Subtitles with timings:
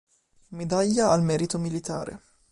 [0.53, 2.19] Medaglia al merito militare